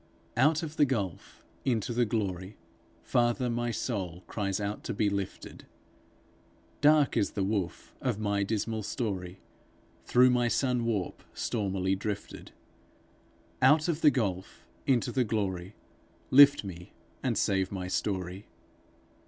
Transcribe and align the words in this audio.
Out 0.35 0.63
of 0.63 0.77
the 0.77 0.85
gulf 0.85 1.43
into 1.63 1.93
the 1.93 2.05
glory, 2.07 2.57
Father, 3.03 3.51
my 3.51 3.69
soul 3.69 4.23
cries 4.25 4.59
out 4.59 4.83
to 4.85 4.95
be 4.95 5.11
lifted. 5.11 5.67
Dark 6.81 7.15
is 7.15 7.33
the 7.33 7.43
woof 7.43 7.93
of 8.01 8.17
my 8.17 8.41
dismal 8.41 8.81
story, 8.81 9.41
Thorough 10.07 10.31
thy 10.31 10.47
sun 10.47 10.85
warp 10.85 11.21
stormily 11.35 11.95
drifted! 11.95 12.51
Out 13.61 13.87
of 13.87 14.01
the 14.01 14.09
gulf 14.09 14.65
into 14.87 15.11
the 15.11 15.23
glory, 15.23 15.75
Lift 16.31 16.63
me, 16.63 16.93
and 17.21 17.37
save 17.37 17.71
my 17.71 17.87
story. 17.87 18.47